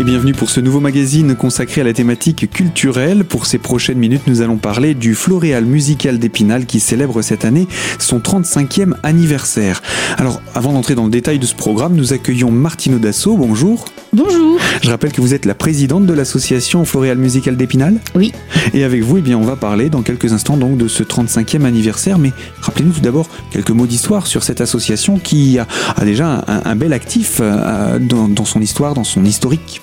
[0.00, 3.22] Et bienvenue pour ce nouveau magazine consacré à la thématique culturelle.
[3.22, 7.68] Pour ces prochaines minutes, nous allons parler du Floréal musical d'Épinal qui célèbre cette année
[7.98, 9.82] son 35e anniversaire.
[10.16, 13.36] Alors, avant d'entrer dans le détail de ce programme, nous accueillons Martine Dasso.
[13.36, 13.84] Bonjour.
[14.14, 14.58] Bonjour.
[14.80, 18.00] Je rappelle que vous êtes la présidente de l'association Floréal musical d'Épinal.
[18.14, 18.32] Oui.
[18.72, 21.66] Et avec vous, eh bien, on va parler dans quelques instants donc de ce 35e
[21.66, 22.18] anniversaire.
[22.18, 25.66] Mais rappelez-nous tout d'abord quelques mots d'histoire sur cette association qui a,
[26.06, 29.82] déjà un, bel actif euh, dans son histoire, dans son historique.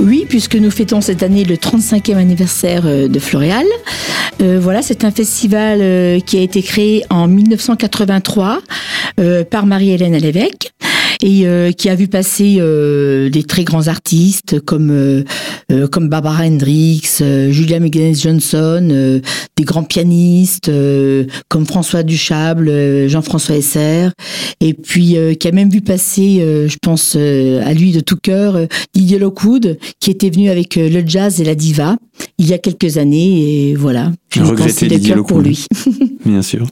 [0.00, 3.66] Oui, puisque nous fêtons cette année le 35e anniversaire euh, de Floréal.
[4.40, 8.60] Euh, voilà, c'est un festival euh, qui a été créé en 1983
[9.50, 10.72] par Marie-Hélène Lévesque
[11.22, 15.22] et euh, qui a vu passer euh, des très grands artistes comme euh,
[15.90, 19.20] comme Barbara Hendricks, Julia Migenes Johnson,
[19.56, 20.70] des grands pianistes
[21.48, 24.08] comme François Duchable, Jean-François Esser,
[24.60, 28.58] et puis qui a même vu passer, je pense à lui de tout cœur,
[28.94, 31.96] Didier Lockwood, qui était venu avec le jazz et la diva
[32.38, 34.12] il y a quelques années, et voilà.
[34.30, 35.28] Je regrettais Didier Lockwood.
[35.28, 35.64] pour lui.
[36.26, 36.66] Bien sûr.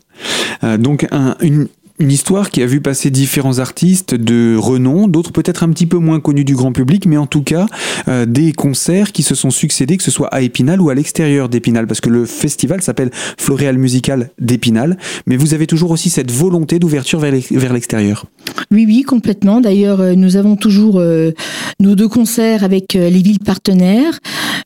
[0.79, 1.69] donc un, une,
[2.01, 5.99] une histoire qui a vu passer différents artistes de renom, d'autres peut-être un petit peu
[5.99, 7.67] moins connus du grand public, mais en tout cas
[8.09, 11.51] euh, des concerts qui se sont succédés, que ce soit à Épinal ou à l'extérieur
[11.51, 16.31] d'Épinal, parce que le festival s'appelle Floréal Musical d'Épinal, mais vous avez toujours aussi cette
[16.31, 18.25] volonté d'ouverture vers l'extérieur.
[18.71, 19.61] Oui, oui, complètement.
[19.61, 21.33] D'ailleurs, euh, nous avons toujours euh,
[21.81, 24.21] nos deux concerts avec les villes partenaires,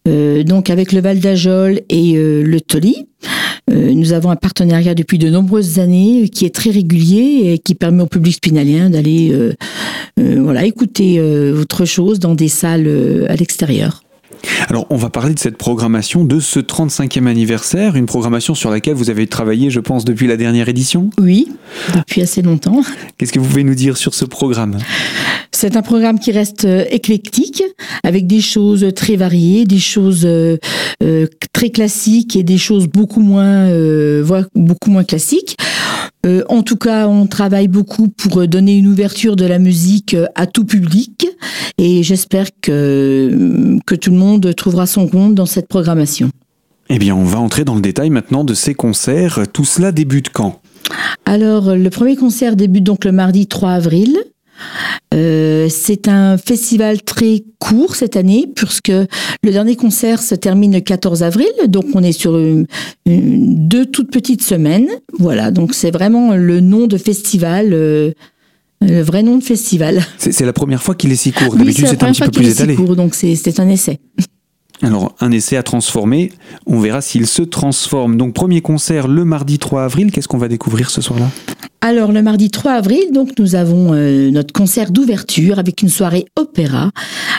[0.07, 3.07] donc avec le Val d'Ajol et le Toli.
[3.71, 7.75] Euh, nous avons un partenariat depuis de nombreuses années qui est très régulier et qui
[7.75, 9.55] permet au public spinalien d'aller euh,
[10.21, 14.03] euh, voilà, écouter autre chose dans des salles à l'extérieur.
[14.69, 18.95] Alors, on va parler de cette programmation de ce 35e anniversaire, une programmation sur laquelle
[18.95, 21.09] vous avez travaillé, je pense, depuis la dernière édition?
[21.19, 21.49] Oui,
[21.95, 22.83] depuis assez longtemps.
[23.17, 24.77] Qu'est-ce que vous pouvez nous dire sur ce programme?
[25.55, 27.63] C'est un programme qui reste euh, éclectique,
[28.03, 30.59] avec des choses très variées, des choses euh,
[31.03, 33.71] euh, très classiques et des choses beaucoup moins,
[34.55, 35.57] beaucoup moins classiques.
[36.49, 40.65] en tout cas, on travaille beaucoup pour donner une ouverture de la musique à tout
[40.65, 41.27] public
[41.79, 46.31] et j'espère que, que tout le monde trouvera son compte dans cette programmation.
[46.89, 49.41] Eh bien, on va entrer dans le détail maintenant de ces concerts.
[49.53, 50.61] Tout cela débute quand?
[51.25, 54.19] Alors, le premier concert débute donc le mardi 3 avril
[55.15, 60.81] euh, c'est un festival très court cette année, puisque le dernier concert se termine le
[60.81, 62.39] 14 avril, donc on est sur
[63.07, 64.89] deux toutes petites semaines.
[65.19, 67.73] Voilà, donc c'est vraiment le nom de festival.
[67.73, 68.13] Euh,
[68.81, 70.03] le vrai nom de festival.
[70.19, 71.57] C'est la première fois qu'il est si court.
[71.57, 72.75] D'habitude, c'est un petit peu plus étalé.
[72.75, 73.99] Court, donc c'est un essai.
[74.83, 76.33] Alors, un essai à transformer,
[76.67, 78.19] on verra s'il se transforme.
[78.19, 81.31] Donc, premier concert le mardi 3 avril, qu'est-ce qu'on va découvrir ce soir-là?
[81.85, 86.25] Alors le mardi 3 avril, donc nous avons euh, notre concert d'ouverture avec une soirée
[86.35, 86.91] opéra,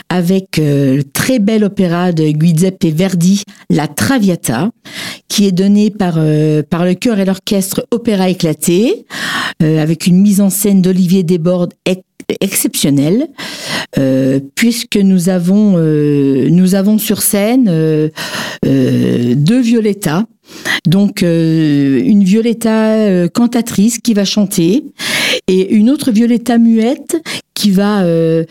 [0.08, 4.70] avec euh, le très bel opéra de Giuseppe Verdi, La Traviata,
[5.26, 9.06] qui est donné par euh, par le chœur et l'orchestre Opéra éclaté,
[9.60, 11.74] avec une mise en scène d'Olivier Desbordes
[12.40, 13.26] exceptionnelle,
[14.54, 17.64] puisque nous avons nous avons sur scène
[18.62, 20.24] deux Violetta
[20.86, 24.84] donc euh, une Violetta euh, cantatrice qui va chanter
[25.48, 27.16] et une autre Violetta muette
[27.54, 28.44] qui va euh,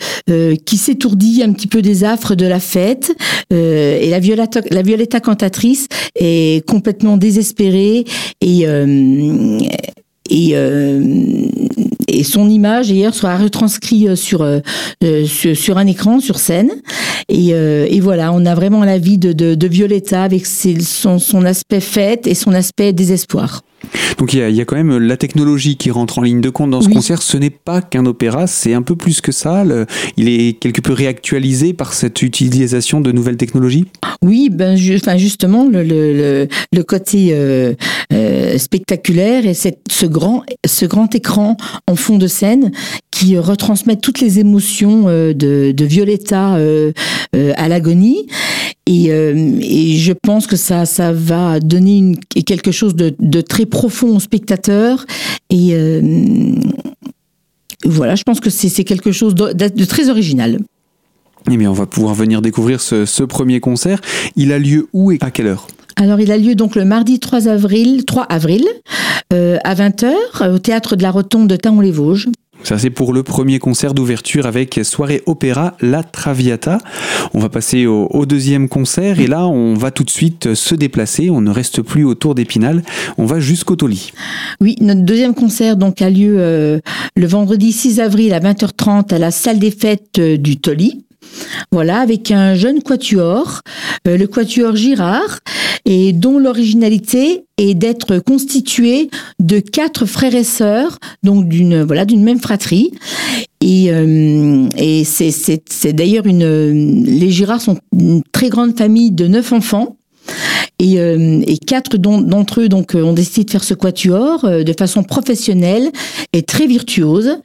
[0.66, 3.16] qui s'étourdit un petit peu des affres de la fête
[3.51, 8.06] et la Violetta cantatrice est complètement désespérée
[8.41, 8.66] et,
[12.08, 14.46] et son image hier sera retranscrite sur,
[15.26, 16.72] sur, sur un écran sur scène
[17.30, 21.18] et, euh, et, voilà, on a vraiment la vie de, de, de Violetta avec son,
[21.18, 23.62] son aspect fête et son aspect désespoir.
[24.18, 26.41] Donc il y, a, il y, a, quand même la technologie qui rentre en ligne
[26.41, 27.22] de compte dans ce concert.
[27.22, 29.63] Ce n'est pas qu'un opéra, c'est un peu plus que ça.
[30.18, 33.85] il est quelque peu réactualisé par cette utilisation de nouvelles technologies.
[34.22, 37.74] Oui, ben, enfin justement le, le, le côté euh,
[38.13, 41.57] euh, spectaculaire et cette, ce grand ce grand écran
[41.88, 42.71] en fond de scène
[43.15, 46.91] qui retransmet toutes les émotions euh, de, de Violetta euh,
[47.33, 48.27] euh, à l'agonie.
[48.88, 53.65] Et, et, je pense que ça, ça va donner une, quelque chose de, de, très
[53.65, 55.06] profond au spectateur.
[55.50, 55.75] Et
[57.83, 60.59] voilà, je pense que c'est quelque chose de, de très original.
[61.51, 64.01] Eh bien, on va pouvoir venir découvrir ce, ce, premier concert.
[64.35, 65.65] Il a lieu où et à quelle heure?
[65.95, 68.67] Alors, il a lieu donc le mardi 3 avril, 3 avril
[69.33, 70.13] euh, à 20h
[70.53, 72.27] au théâtre de la Rotonde de Taon-les-Vosges.
[72.65, 76.79] Ça, c'est pour le premier concert d'ouverture avec soirée opéra La Traviata.
[77.35, 81.29] On va passer au, deuxième concert et là, on va tout de suite se déplacer.
[81.29, 82.81] On ne reste plus autour d'Épinal.
[83.19, 84.13] On va jusqu'au Toli.
[84.62, 86.79] Oui, notre deuxième concert donc a lieu euh,
[87.15, 91.05] le vendredi 6 avril à 20h30 à la salle des fêtes euh, du Toli.
[91.72, 93.62] Voilà, avec un jeune quatuor,
[94.06, 95.39] le quatuor Girard,
[95.86, 102.24] et dont l'originalité est d'être constitué de quatre frères et sœurs, donc d'une voilà d'une
[102.24, 102.92] même fratrie.
[103.62, 103.92] Et,
[104.77, 109.98] et c'est d'ailleurs une les Girard sont une très grande famille de neuf enfants.
[110.80, 114.63] Et, euh, et quatre d'entre eux donc euh, ont décidé de faire ce quatuor euh,
[114.63, 115.89] de façon professionnelle
[116.33, 117.38] et très virtuose.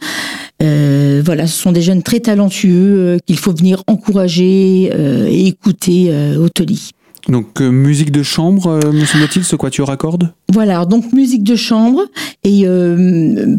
[0.63, 4.91] Euh, voilà, ce sont des jeunes très talentueux qu'il faut venir encourager
[5.31, 6.91] et écouter au Toli.
[7.29, 12.03] Donc musique de chambre, me semble-t-il, ce quatuor accorde Voilà, donc musique de chambre
[12.45, 12.67] et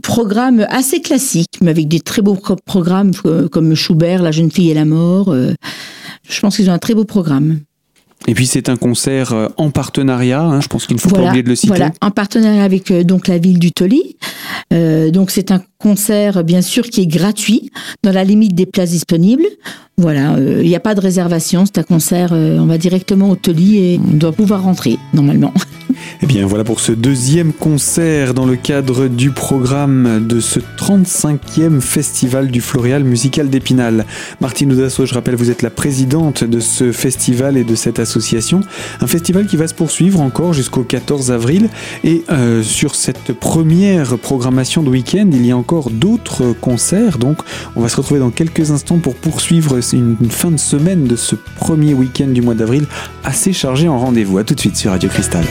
[0.03, 3.11] programme assez classique, mais avec des très beaux programmes
[3.51, 5.33] comme Schubert, La jeune fille et la mort.
[6.29, 7.61] je pense qu'ils ont un très beau programme.
[8.27, 11.21] Et puis c'est un concert euh, en partenariat, hein, je pense qu'il ne faut pas
[11.21, 11.69] oublier de le citer.
[11.69, 14.15] Voilà, en partenariat avec euh, donc la ville du Toli.
[14.73, 17.71] Euh, donc c'est un concert bien sûr qui est gratuit
[18.03, 19.45] dans la limite des places disponibles.
[19.97, 23.77] Voilà, il n'y a pas de réservation, c'est un concert, on va directement au Toli
[23.77, 25.53] et on doit pouvoir rentrer normalement.
[26.23, 31.81] Eh bien voilà pour ce deuxième concert dans le cadre du programme de ce 35e
[31.81, 34.05] festival du Floréal musical d'Épinal.
[34.39, 38.61] Martine Audasso, je rappelle, vous êtes la présidente de ce festival et de cette association.
[38.99, 41.69] Un festival qui va se poursuivre encore jusqu'au 14 avril.
[42.03, 47.17] Et euh, sur cette première programmation de week-end, il y a encore d'autres concerts.
[47.17, 47.37] Donc
[47.75, 51.35] on va se retrouver dans quelques instants pour poursuivre une fin de semaine de ce
[51.55, 52.85] premier week-end du mois d'avril
[53.23, 54.37] assez chargé en rendez-vous.
[54.37, 55.45] A tout de suite sur Radio Cristal.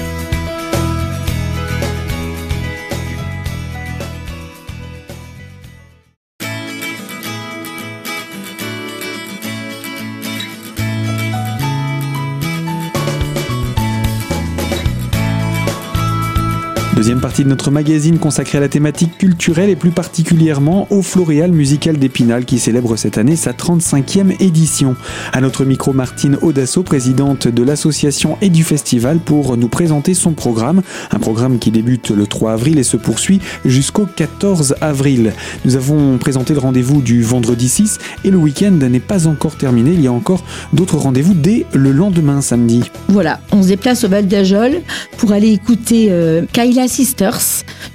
[17.31, 21.97] Partie de notre magazine consacrée à la thématique culturelle et plus particulièrement au Floréal musical
[21.97, 24.97] d'Épinal qui célèbre cette année sa 35e édition.
[25.33, 30.33] À notre micro, Martine Audasso, présidente de l'association et du festival pour nous présenter son
[30.33, 30.83] programme.
[31.13, 35.33] Un programme qui débute le 3 avril et se poursuit jusqu'au 14 avril.
[35.65, 39.93] Nous avons présenté le rendez-vous du vendredi 6 et le week-end n'est pas encore terminé.
[39.93, 40.43] Il y a encore
[40.73, 42.91] d'autres rendez-vous dès le lendemain samedi.
[43.07, 44.81] Voilà, on se déplace au Val d'Ajol
[45.17, 46.89] pour aller écouter euh, Kayla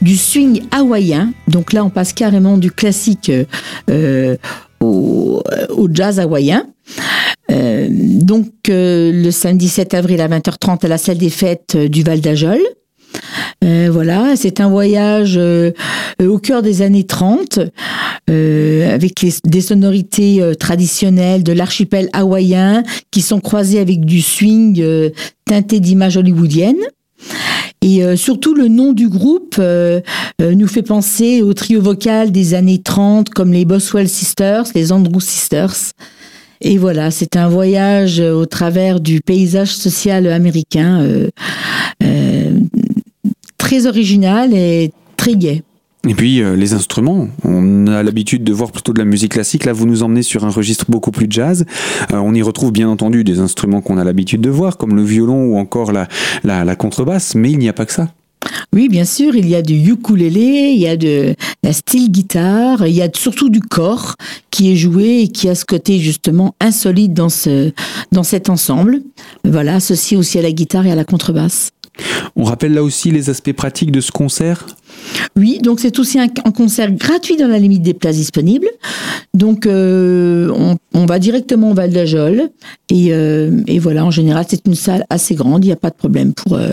[0.01, 1.33] Du swing hawaïen.
[1.47, 3.31] Donc là, on passe carrément du classique
[3.89, 4.37] euh,
[4.81, 5.41] au,
[5.91, 6.67] jazz hawaïen.
[7.51, 12.21] Euh, donc le samedi 7 avril à 20h30 à la salle des fêtes du Val
[12.21, 12.59] d'Ajol.
[13.61, 17.59] voilà, c'est un voyage au cœur des années 30
[18.27, 24.83] avec des sonorités traditionnelles de l'archipel hawaïen qui sont croisées avec du swing
[25.45, 26.83] teinté d'images hollywoodiennes.
[27.85, 30.01] Et euh, surtout, le nom du groupe euh,
[30.41, 34.91] euh, nous fait penser au trio vocal des années 30, comme les Boswell Sisters, les
[34.91, 35.91] Andrew Sisters.
[36.61, 41.05] Et voilà, c'est un voyage au travers du paysage social américain
[43.57, 45.61] très original et très gai.
[46.07, 49.65] Et puis euh, les instruments, on a l'habitude de voir plutôt de la musique classique.
[49.65, 51.65] Là, vous nous emmenez sur un registre beaucoup plus jazz.
[52.13, 55.03] Euh, on y retrouve bien entendu des instruments qu'on a l'habitude de voir, comme le
[55.03, 56.07] violon ou encore la,
[56.43, 58.09] la, contrebasse, mais il n'y a pas que ça.
[58.73, 62.85] Oui, bien sûr, il y a du ukulélé, il y a de la style guitare,
[62.85, 64.15] il y a surtout du corps
[64.51, 67.71] qui est joué et qui a ce côté justement insolite dans, ce,
[68.11, 69.01] dans cet ensemble.
[69.43, 71.71] Voilà, associé aussi à la guitare et à la contrebasse.
[72.35, 74.65] On rappelle là aussi les aspects pratiques de ce concert?
[75.35, 78.67] Oui, donc c'est aussi un, concert gratuit dans la limite des places disponibles.
[79.33, 82.49] Donc euh, on, va directement au Val d'Ajol
[82.89, 85.89] et, euh, et, voilà, en général c'est une salle assez grande, il n'y a pas
[85.89, 86.69] de problème pour, euh,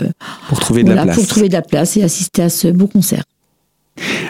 [0.47, 1.15] pour, trouver de la place.
[1.15, 3.23] pour trouver de la place et assister à ce beau concert.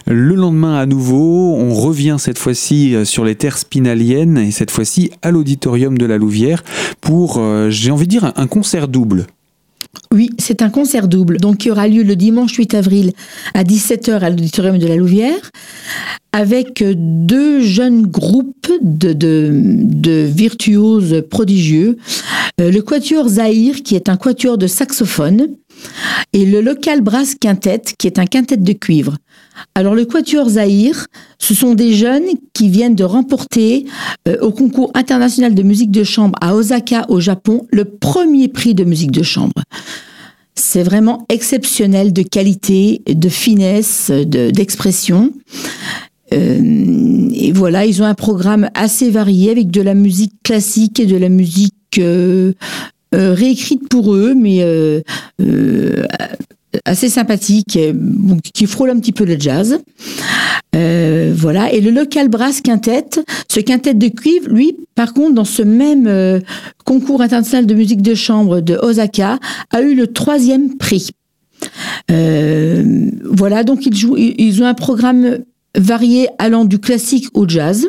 [0.07, 5.11] Le lendemain, à nouveau, on revient cette fois-ci sur les terres spinaliennes et cette fois-ci
[5.21, 6.63] à l'auditorium de la Louvière
[6.99, 9.25] pour, j'ai envie de dire, un concert double.
[10.11, 13.13] Oui, c'est un concert double, donc qui aura lieu le dimanche 8 avril
[13.53, 15.51] à 17h à l'auditorium de la Louvière,
[16.31, 21.97] avec deux jeunes groupes de, de, virtuoses prodigieux.
[22.59, 25.49] Euh, le quatuor Zahir, qui est un quatuor de saxophone,
[26.33, 29.17] et le local brass quintet, qui est un quintet de cuivre.
[29.75, 33.85] Alors le Quatuor Zahir, ce sont des jeunes qui viennent de remporter
[34.27, 38.73] euh, au concours international de musique de chambre à Osaka au Japon le premier prix
[38.73, 39.63] de musique de chambre.
[40.55, 45.31] C'est vraiment exceptionnel de qualité, de finesse, d'expression.
[46.33, 51.05] Euh, et voilà, ils ont un programme assez varié avec de la musique classique et
[51.05, 52.53] de la musique euh,
[53.13, 54.63] réécrite pour eux, mais
[56.85, 57.79] assez sympathique,
[58.53, 59.79] qui frôle un petit peu le jazz.
[60.75, 61.71] Euh, voilà.
[61.71, 63.05] Et le local brass quintet,
[63.47, 66.39] ce quintet de cuivre, lui, par contre, dans ce même euh,
[66.83, 69.39] concours international de musique de chambre de Osaka,
[69.71, 71.11] a eu le troisième prix.
[72.11, 75.39] Euh, voilà, donc ils, jouent, ils ont un programme
[75.77, 77.87] varié allant du classique au jazz.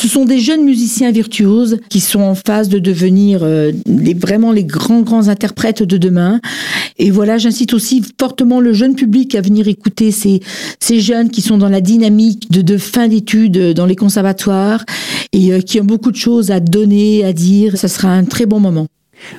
[0.00, 4.52] Ce sont des jeunes musiciens virtuoses qui sont en phase de devenir euh, les, vraiment
[4.52, 6.40] les grands, grands interprètes de demain.
[7.00, 10.38] Et voilà, j'incite aussi fortement le jeune public à venir écouter ces,
[10.78, 14.84] ces jeunes qui sont dans la dynamique de, de fin d'études dans les conservatoires
[15.32, 17.76] et euh, qui ont beaucoup de choses à donner, à dire.
[17.76, 18.86] Ça sera un très bon moment.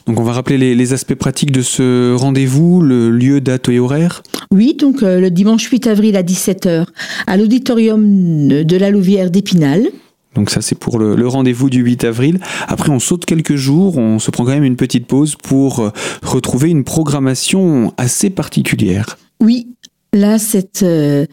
[0.08, 4.24] Donc on va rappeler les, aspects pratiques de ce rendez-vous, le lieu, date et horaire?
[4.51, 6.86] Oui, donc euh, le dimanche 8 avril à 17h
[7.28, 9.88] à l'auditorium de la Louvière d'Épinal.
[10.39, 12.39] Donc ça c'est pour le, rendez-vous du 8 avril.
[12.69, 15.91] Après on saute quelques jours, on se prend quand même une petite pause pour euh,
[16.24, 19.17] retrouver une programmation assez particulière.
[19.41, 19.67] Oui,
[20.13, 20.81] là c'est...
[20.84, 21.25] Euh,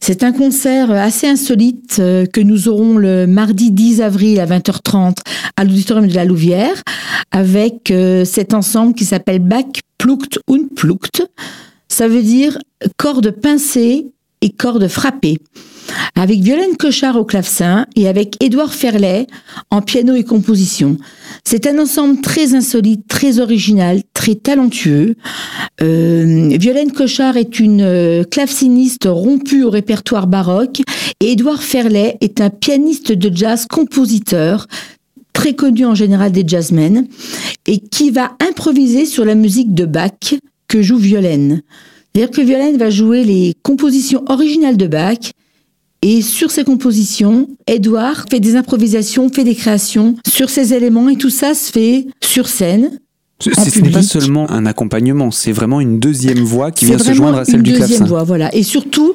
[0.00, 5.16] c'est un concert assez insolite euh, que nous aurons le mardi 10 avril à 20h30
[5.56, 6.82] à l'auditorium de la Louvière
[7.30, 7.92] avec
[8.24, 9.64] cet ensemble qui s'appelle Bach
[9.98, 11.26] Plukt und Plukt.
[11.88, 12.58] Ça veut dire
[12.96, 14.06] cordes pincées
[14.40, 15.38] et cordes frappées
[16.16, 19.26] avec Violaine Cochard au clavecin et avec Édouard Ferlet
[19.70, 20.96] en piano et composition.
[21.44, 25.16] C'est un ensemble très insolite, très original, très talentueux.
[25.82, 30.82] Euh, Violaine Cochard est une euh, claveciniste rompue au répertoire baroque
[31.20, 34.66] et Édouard Ferlet est un pianiste de jazz compositeur
[35.32, 37.08] très connu en général des jazzmen
[37.66, 40.34] et qui va improviser sur la musique de Bach
[40.68, 41.62] que joue Violaine.
[42.14, 45.32] C'est-à-dire que Violaine va jouer les compositions originales de Bach
[46.06, 51.16] et sur ces compositions, Edouard fait des improvisations, fait des créations sur ces éléments et
[51.16, 52.90] tout ça se fait sur scène.
[53.40, 57.38] Ce, n'est pas seulement un accompagnement, c'est vraiment une deuxième voix qui vient se joindre
[57.38, 57.88] à celle du clavecin.
[57.88, 58.54] Deuxième voix, voilà.
[58.54, 59.14] Et surtout,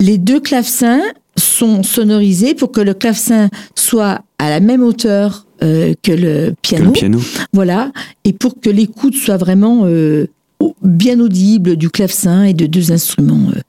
[0.00, 1.02] les deux clavecins
[1.36, 6.86] sont sonorisés pour que le clavecin soit à la même hauteur euh, que, le piano.
[6.86, 7.20] le piano.
[7.52, 7.92] Voilà.
[8.24, 10.28] Et pour que l'écoute soit vraiment euh,
[10.82, 13.50] bien audible du clavecin et de deux instruments.
[13.54, 13.60] Euh.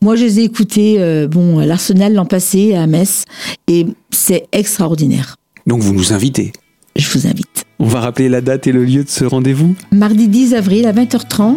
[0.00, 3.24] Moi, je les ai écoutés, euh, bon, à l'Arsenal l'an passé, à Metz,
[3.66, 5.36] et c'est extraordinaire.
[5.66, 6.52] Donc vous nous invitez
[6.96, 7.64] Je vous invite.
[7.80, 9.74] On va rappeler la date et le lieu de ce rendez-vous?
[9.92, 11.56] Mardi 10 avril à 20h30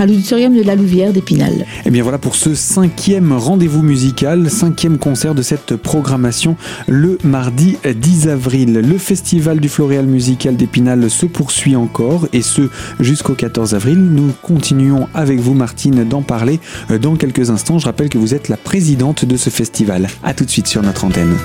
[0.00, 1.52] à l'auditorium de la Louvière d'Épinal.
[1.52, 6.56] Et eh bien voilà pour ce cinquième rendez-vous musical, cinquième concert de cette programmation
[6.88, 8.72] le mardi 10 avril.
[8.72, 12.62] Le festival du Floréal musical d'Épinal se poursuit encore et ce
[12.98, 13.98] jusqu'au 14 avril.
[13.98, 16.60] Nous continuons avec vous Martine d'en parler
[17.02, 17.78] dans quelques instants.
[17.78, 20.08] Je rappelle que vous êtes la présidente de ce festival.
[20.22, 21.36] A tout de suite sur notre antenne.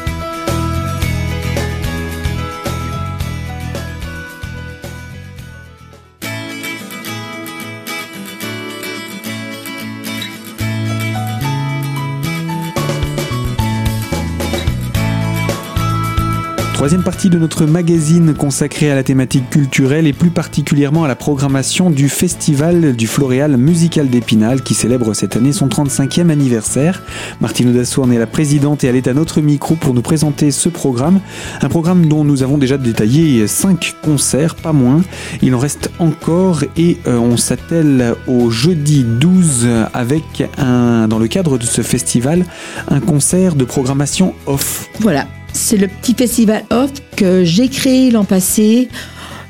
[16.85, 21.15] Troisième partie de notre magazine consacré à la thématique culturelle et plus particulièrement à la
[21.15, 27.01] programmation du Festival du Floréal Musical d'Épinal qui célèbre cette année son 35e anniversaire.
[27.41, 30.69] Martine Audassourne est la présidente et elle est à notre micro pour nous présenter ce
[30.69, 31.21] programme.
[31.63, 35.01] Un programme dont nous avons déjà détaillé 5 concerts, pas moins.
[35.41, 41.27] Il en reste encore et euh, on s'attelle au jeudi 12 avec un, dans le
[41.27, 42.45] cadre de ce festival,
[42.89, 44.87] un concert de programmation off.
[44.99, 45.25] Voilà,
[45.55, 48.89] c'est le petit festival off que j'ai créé l'an passé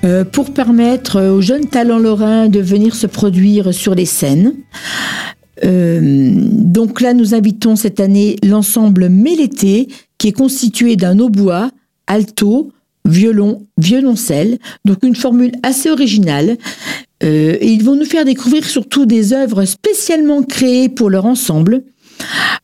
[0.03, 4.53] euh, pour permettre aux jeunes talents lorrains de venir se produire sur les scènes.
[5.63, 9.87] Euh, donc là, nous invitons cette année l'ensemble Mélété,
[10.19, 11.71] qui est constitué d'un hautbois,
[12.05, 12.71] alto,
[13.03, 16.57] violon, violoncelle, donc une formule assez originale.
[17.23, 21.83] Euh, et ils vont nous faire découvrir surtout des œuvres spécialement créées pour leur ensemble.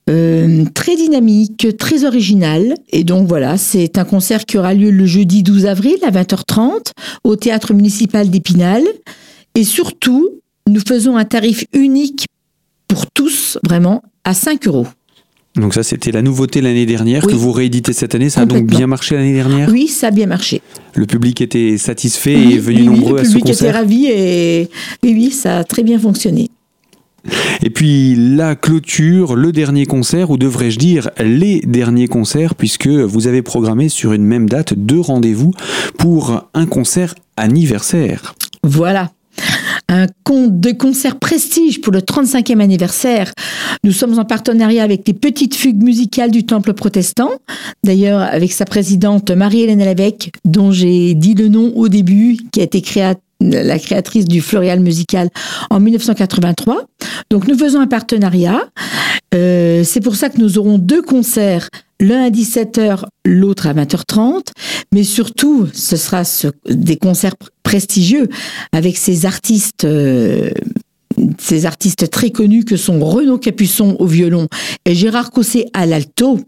[0.10, 2.76] Euh, très dynamique, très original.
[2.90, 6.92] Et donc voilà, c'est un concert qui aura lieu le jeudi 12 avril à 20h30
[7.24, 8.84] au théâtre municipal d'Épinal.
[9.56, 10.30] Et surtout,
[10.68, 12.26] nous faisons un tarif unique
[12.88, 14.88] pour tous, vraiment, à 5 euros.
[15.56, 18.30] Donc ça, c'était la nouveauté l'année dernière que vous rééditez cette année.
[18.30, 19.70] Ça a donc bien marché l'année dernière?
[19.70, 20.62] Oui, ça a bien marché.
[20.94, 23.38] Le public était satisfait et est venu nombreux à ce concert.
[23.38, 24.70] Le public était ravi et
[25.04, 26.50] oui, oui, ça a très bien fonctionné.
[27.64, 33.28] Et puis la clôture, le dernier concert, ou devrais-je dire les derniers concerts, puisque vous
[33.28, 35.52] avez programmé sur une même date deux rendez-vous
[35.98, 38.36] pour un concert anniversaire.
[38.64, 39.12] Voilà.
[39.90, 43.34] Un compte de concert prestige pour le 35e anniversaire.
[43.84, 47.32] Nous sommes en partenariat avec les petites fugues musicales du Temple protestant.
[47.84, 52.64] D'ailleurs, avec sa présidente Marie-Hélène Lévesque, dont j'ai dit le nom au début, qui a
[52.64, 55.30] été créée la créatrice du Floréal musical
[55.70, 56.86] en 1983.
[57.30, 58.62] Donc nous faisons un partenariat
[59.34, 61.70] c'est pour ça que nous aurons deux concerts,
[62.00, 64.48] l'un à 17h, l'autre à 20h30,
[64.92, 66.24] mais surtout, ce sera
[66.70, 68.28] des concerts prestigieux
[68.74, 69.88] avec ces artistes
[71.40, 74.48] ces artistes très connus que sont Renaud Capuçon au violon
[74.86, 76.40] et Gérard Cosset à l'alto,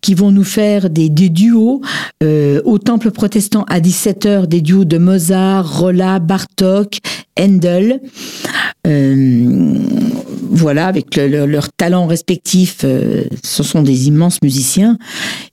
[0.00, 1.80] qui vont nous faire des, duos
[2.22, 6.98] euh, au Temple protestant à 17h, des duos de Mozart, Rolla, Bartok,
[7.38, 8.00] Handel.
[8.86, 9.45] Euh,
[10.68, 14.98] avec leurs talents respectifs, euh, ce sont des immenses musiciens,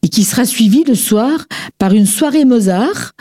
[0.01, 1.45] et qui sera suivi le soir
[1.77, 3.11] par une soirée Mozart,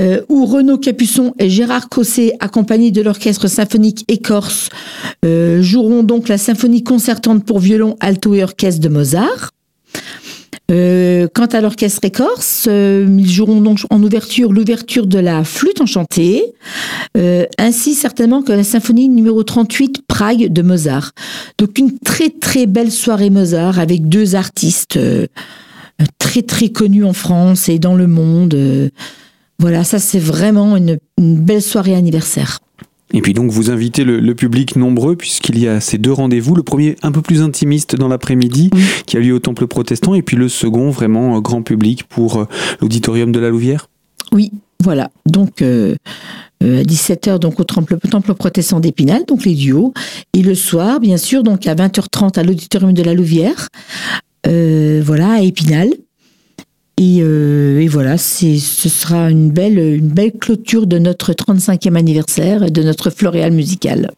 [0.00, 4.68] euh, où Renaud Capuçon et Gérard Cosset, accompagnés de l'orchestre symphonique écorce,
[5.24, 9.50] euh, joueront donc la symphonie concertante pour violon, alto et orchestre de Mozart.
[10.70, 15.80] Euh, quant à l'orchestre écorce, euh, ils joueront donc en ouverture l'ouverture de la flûte
[15.80, 16.44] enchantée,
[17.16, 21.12] euh, ainsi certainement que la symphonie numéro 38 Prague de Mozart.
[21.58, 24.98] Donc une très très belle soirée Mozart avec deux artistes
[26.18, 28.56] très très connus en France et dans le monde.
[29.58, 32.60] voilà, ça c'est vraiment une belle soirée anniversaire.
[33.12, 36.54] Et puis donc vous invitez le, public nombreux puisqu'il y a ces deux rendez-vous.
[36.54, 38.70] Le premier un peu plus intimiste dans l'après-midi
[39.06, 42.38] qui a lieu au Temple protestant et puis le second vraiment euh, grand public pour
[42.38, 42.44] euh,
[42.80, 43.88] l'auditorium de la Louvière.
[44.32, 44.52] Oui,
[44.82, 45.10] voilà.
[45.26, 45.96] Donc euh,
[46.62, 49.92] à 17h donc au Temple, temple protestant d'Épinal, donc les duos.
[50.32, 53.68] Et le soir, bien sûr, donc à 20h30 à l'auditorium de la Louvière.
[54.44, 55.90] voilà, à Épinal.
[57.00, 62.70] Euh, et, voilà, ce sera une belle, une belle clôture de notre 35e anniversaire et
[62.70, 64.10] de notre floréal musical.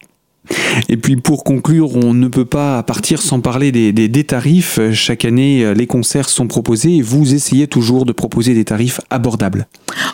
[0.89, 4.79] Et puis pour conclure, on ne peut pas partir sans parler des, tarifs.
[4.91, 9.67] Chaque année, les concerts sont proposés et vous essayez toujours de proposer des tarifs abordables.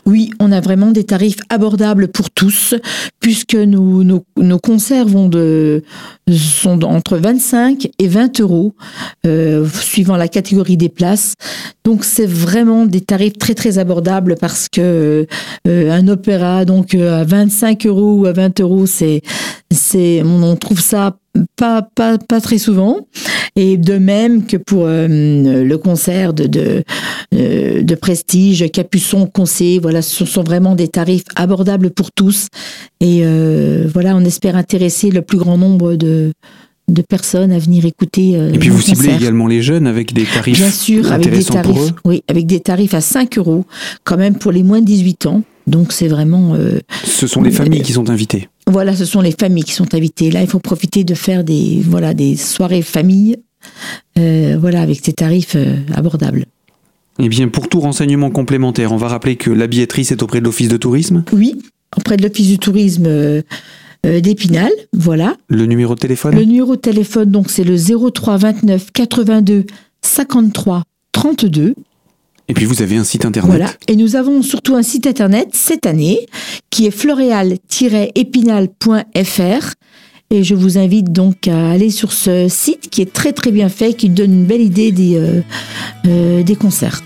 [0.05, 2.75] Oui, on a vraiment des tarifs abordables pour tous,
[3.19, 4.23] puisque nos,
[4.61, 5.83] concerts vont de,
[6.31, 8.73] sont entre 25 et 20 euros,
[9.25, 11.33] euh, suivant la catégorie des places.
[11.83, 15.25] Donc c'est vraiment des tarifs très très abordables parce que
[15.67, 19.21] euh, un opéra donc euh, à 25 euros ou à 20 euros, c'est
[19.71, 21.15] c'est on trouve ça
[21.55, 23.07] pas, pas, pas très souvent.
[23.55, 26.83] Et de même que pour euh, le concert de, de,
[27.33, 32.47] euh, de, prestige, Capuçon, Conseil, voilà, ce sont vraiment des tarifs abordables pour tous.
[33.01, 36.31] Et euh, voilà, on espère intéresser le plus grand nombre de,
[36.87, 38.31] de personnes à venir écouter.
[38.31, 41.93] et puis vous ciblez également les jeunes avec des tarifs Bien sûr, avec des tarifs,
[42.05, 43.65] oui, avec des tarifs à 5 euros,
[44.03, 45.43] quand même pour les moins de 18 ans.
[45.67, 46.55] Donc c'est vraiment.
[47.03, 48.47] Ce sont les familles qui sont invitées.
[48.69, 50.29] Voilà, ce sont les familles qui sont invitées.
[50.29, 53.37] Là, il faut profiter de faire des, voilà, des soirées familles,
[54.19, 56.45] euh, voilà, avec ces tarifs euh, abordables.
[57.17, 60.45] Eh bien, pour tout renseignement complémentaire, on va rappeler que la billetterie, c'est auprès de
[60.45, 61.59] l'Office de tourisme Oui,
[61.97, 63.41] auprès de l'Office du tourisme euh,
[64.03, 65.35] d'Épinal, voilà.
[65.47, 66.35] Le numéro de téléphone?
[66.35, 69.65] Le numéro de téléphone, donc, c'est le 03 29 82
[70.03, 71.73] 53 32.
[72.49, 73.77] Et puis vous avez un site internet.
[73.87, 76.25] Et nous avons surtout un site internet cette année
[76.71, 79.73] qui est floréal-épinal.fr.
[80.31, 83.69] Et je vous invite donc à aller sur ce site qui est très très bien
[83.69, 85.41] fait, qui donne une belle idée des, euh,
[86.07, 87.01] euh, des concerts.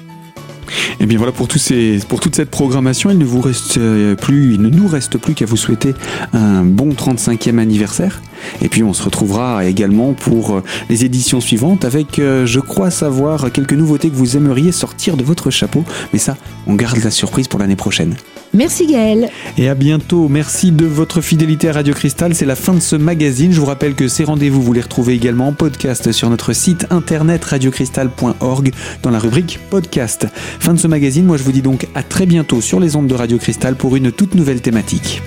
[0.99, 4.53] Et bien voilà pour, ces, pour toute cette programmation, il ne vous reste euh, plus,
[4.53, 5.93] il ne nous reste plus qu'à vous souhaiter
[6.33, 8.21] un bon 35e anniversaire.
[8.61, 12.91] Et puis on se retrouvera également pour euh, les éditions suivantes avec, euh, je crois
[12.91, 15.83] savoir, quelques nouveautés que vous aimeriez sortir de votre chapeau.
[16.11, 18.15] Mais ça, on garde la surprise pour l'année prochaine.
[18.53, 19.29] Merci Gaël.
[19.57, 20.27] Et à bientôt.
[20.29, 22.35] Merci de votre fidélité à Radio Cristal.
[22.35, 23.51] C'est la fin de ce magazine.
[23.51, 26.85] Je vous rappelle que ces rendez-vous, vous les retrouvez également en podcast sur notre site
[26.91, 30.27] internet radiocristal.org dans la rubrique podcast.
[30.59, 31.25] Fin de ce magazine.
[31.25, 33.95] Moi, je vous dis donc à très bientôt sur les ondes de Radio Cristal pour
[33.95, 35.21] une toute nouvelle thématique.